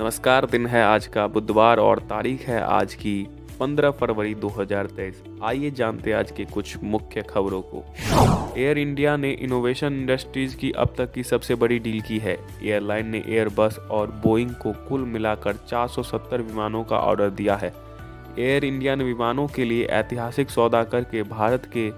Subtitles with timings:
[0.00, 3.28] नमस्कार, दिन है आज का, बुधवार और तारीख है आज की
[3.60, 7.84] 15 फरवरी 2023 आइए जानते आज के कुछ मुख्य खबरों को।
[8.58, 13.06] एयर इंडिया ने इनोवेशन इंडस्ट्रीज़ की अब तक की सबसे बड़ी डील की है। एयरलाइन
[13.06, 17.72] ने एयरबस और बोइंग को कुल मिलाकर 470 विमानों का ऑर्डर दिया है।
[18.38, 21.88] एयर इंडिया ने विमानों के लिए ऐतिहासिक सौदा करके भारत के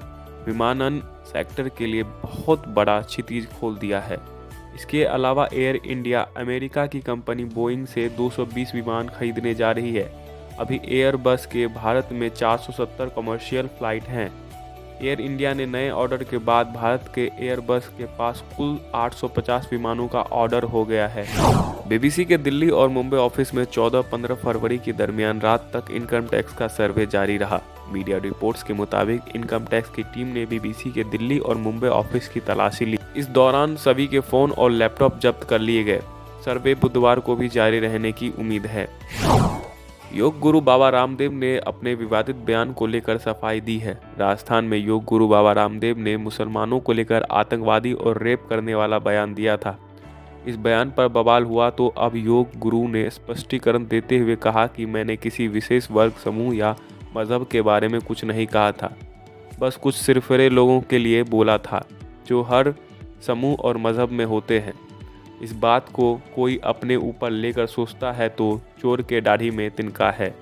[0.47, 4.36] विमानन सेक्टर के लिए बहुत बड़ा क्षितिज खोल दिया है।
[4.77, 10.11] इसके अलावा एयर इंडिया अमेरिका की कंपनी बोइंग से 220 विमान खरीदने जा रही है।
[10.59, 14.31] अभी एयर बस के भारत में 470 कमर्शियल फ़्लाइट हैं।
[15.03, 20.09] एयर इंडिया ने नए ऑर्डर के बाद भारत के एयरबस के पास कुल 850 विमानों
[20.09, 21.27] का ऑर्डर हो गया है।
[21.89, 26.53] बीबीसी के दिल्ली और मुंबई ऑफ़िस में 14-15 फरवरी के दरमियान रात तक इनकम टैक्स
[26.53, 27.61] का सर्वे जारी रहा।
[27.93, 32.29] मीडिया रिपोर्ट्स के मुताबिक इनकम टैक्स की टीम ने बीबीसी के दिल्ली और मुंबई ऑफ़िस
[32.29, 36.01] की तलाशी ली। इस दौरान सभी के फ़ोन और लैपटॉप जब्त कर लिए गए।
[36.45, 38.89] सर्वे बुधवार को भी जारी रहने की उम्मीद है।
[40.15, 44.79] योग गुरु बाबा रामदेव ने अपने विवादित बयान को लेकर सफ़ाई दी है। राजस्थान में
[44.79, 49.57] योग गुरु बाबा रामदेव ने मुसलमानों को लेकर आतंकवादी और रेप करने वाला बयान दिया
[49.57, 49.79] था।
[50.47, 54.87] इस बयान पर बवाल हुआ तो अब योग गुरु ने स्पष्टीकरण देते हुए कहा कि
[54.87, 56.75] मैंने किसी विशेष वर्ग, समूह या
[57.17, 58.95] मज़हब के बारे में कुछ नहीं कहा था।
[59.61, 61.85] बस कुछ सिरफरे लोगों के लिए बोला था,
[62.27, 62.75] जो हर
[63.27, 64.75] समूह और मज़हब में होते हैं।
[65.43, 70.11] इस बात को कोई अपने ऊपर लेकर सोचता है तो चोर के दाढ़ी में तिनका
[70.11, 70.35] है।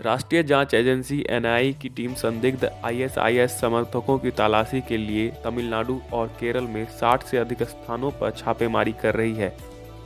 [0.00, 6.26] राष्ट्रीय जाँच एजेंसी एनआईए की टीम संदिग्ध आईएसआईएस समर्थकों की तलाशी के लिए तमिलनाडु और
[6.40, 9.56] केरल में 60 से अधिक स्थानों पर छापेमारी कर रही है।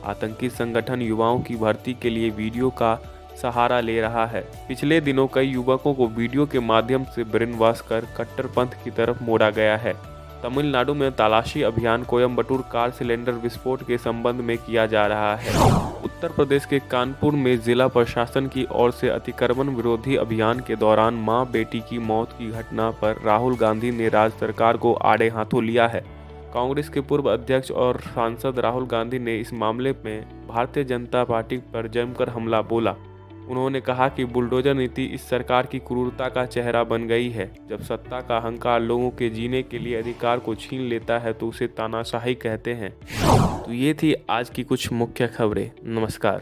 [0.05, 2.93] आतंकी संगठन युवाओं की भर्ती के लिए वीडियो का
[3.41, 7.81] सहारा ले रहा है। पिछले दिनों कई युवकों को वीडियो के माध्यम से ब्रेन वॉश
[7.81, 9.93] कर कट्टरपंथ की तरफ़ मोड़ा गया है।
[10.43, 15.57] तमिलनाडु में तलाशी अभियान कोयम्बटूर कार सिलेंडर विस्फोट के संबंध में किया जा रहा है।
[16.05, 21.13] उत्तर प्रदेश के कानपुर में जिला प्रशासन की ओर से अतिक्रमण विरोधी अभियान के दौरान
[21.13, 25.63] माँ बेटी की मौत की घटना पर राहुल गांधी ने राज्य सरकार को आड़े हाथों
[25.63, 26.03] लिया है।
[26.53, 31.57] कांग्रेस के पूर्व अध्यक्ष और सांसद राहुल गांधी ने इस मामले में भारतीय जनता पार्टी
[31.57, 32.95] पर जमकर हमला बोला।
[33.49, 37.81] उन्होंने कहा कि बुलडोजर नीति इस सरकार की क्रूरता का चेहरा बन गई है। जब
[37.81, 41.67] सत्ता का अहंकार लोगों के जीने के लिए अधिकार को छीन लेता है तो उसे
[41.67, 42.91] तानाशाही कहते हैं।
[43.63, 46.37] तो ये थी आज की कुछ मुख्य खबरें। नमस्कार।